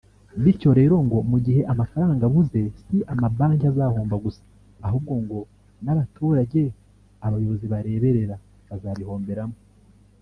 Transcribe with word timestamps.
bityo 0.43 0.69
rero 0.79 0.95
ngo 1.05 1.17
mu 1.31 1.37
gihe 1.45 1.61
amafaranga 1.73 2.21
abuze 2.25 2.61
si 2.81 2.97
amabanki 3.13 3.65
azahomba 3.71 4.15
gusa 4.25 4.41
ahubwo 4.85 5.13
ngo 5.23 5.37
n’abaturage 5.83 6.61
abayobozi 7.25 7.65
bareberera 7.73 8.35
bazabihomberamo 8.69 9.57